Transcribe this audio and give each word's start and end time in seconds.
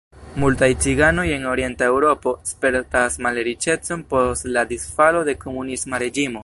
Multaj 0.43 0.69
ciganoj 0.85 1.25
en 1.33 1.45
Orienta 1.49 1.89
Eŭropo 1.91 2.33
spertas 2.53 3.21
malriĉecon 3.27 4.05
post 4.15 4.53
la 4.57 4.67
disfalo 4.75 5.27
de 5.31 5.39
komunisma 5.47 6.05
reĝimo. 6.07 6.39